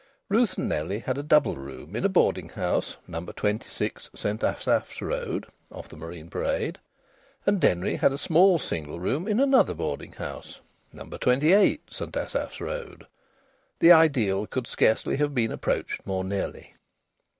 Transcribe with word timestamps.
Ruth 0.29 0.57
and 0.57 0.67
Nellie 0.67 0.97
had 0.97 1.19
a 1.19 1.21
double 1.21 1.57
room 1.57 1.95
in 1.95 2.03
a 2.03 2.09
boarding 2.09 2.49
house, 2.49 2.97
No. 3.07 3.23
26 3.23 4.09
St 4.15 4.43
Asaph's 4.43 4.99
Road 4.99 5.45
(off 5.71 5.89
the 5.89 5.95
Marine 5.95 6.27
Parade), 6.27 6.79
and 7.45 7.61
Denry 7.61 7.97
had 7.97 8.11
a 8.11 8.17
small 8.17 8.57
single 8.57 8.99
room 8.99 9.27
in 9.27 9.39
another 9.39 9.75
boarding 9.75 10.13
house, 10.13 10.59
No. 10.91 11.05
28 11.07 11.81
St 11.93 12.17
Asaph's 12.17 12.59
Road. 12.59 13.05
The 13.77 13.91
ideal 13.91 14.47
could 14.47 14.65
scarcely 14.65 15.17
have 15.17 15.35
been 15.35 15.51
approached 15.51 16.07
more 16.07 16.23
nearly. 16.23 16.73